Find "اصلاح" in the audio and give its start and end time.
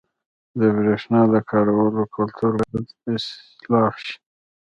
3.15-3.93